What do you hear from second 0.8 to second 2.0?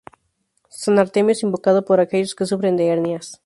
Artemio es invocado por